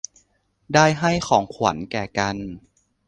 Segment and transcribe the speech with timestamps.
[0.73, 2.35] ได้ให้ของขวัญแก่กัน